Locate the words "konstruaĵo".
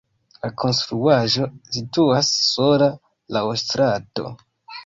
0.61-1.45